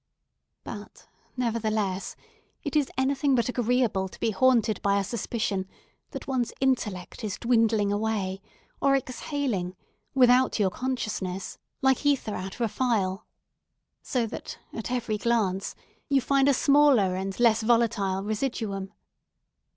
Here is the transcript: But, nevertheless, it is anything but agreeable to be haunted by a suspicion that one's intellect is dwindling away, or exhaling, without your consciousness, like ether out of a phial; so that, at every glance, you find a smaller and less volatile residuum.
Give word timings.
But, 0.63 1.07
nevertheless, 1.37 2.15
it 2.63 2.75
is 2.75 2.89
anything 2.97 3.35
but 3.35 3.49
agreeable 3.49 4.09
to 4.09 4.19
be 4.19 4.31
haunted 4.31 4.81
by 4.81 4.97
a 4.97 5.03
suspicion 5.03 5.67
that 6.09 6.25
one's 6.25 6.51
intellect 6.59 7.23
is 7.23 7.37
dwindling 7.37 7.91
away, 7.91 8.41
or 8.81 8.95
exhaling, 8.95 9.75
without 10.15 10.57
your 10.57 10.71
consciousness, 10.71 11.59
like 11.83 12.03
ether 12.03 12.33
out 12.33 12.55
of 12.55 12.61
a 12.61 12.67
phial; 12.67 13.27
so 14.01 14.25
that, 14.25 14.57
at 14.73 14.89
every 14.89 15.19
glance, 15.19 15.75
you 16.09 16.19
find 16.19 16.47
a 16.49 16.53
smaller 16.55 17.15
and 17.15 17.39
less 17.39 17.61
volatile 17.61 18.23
residuum. 18.23 18.91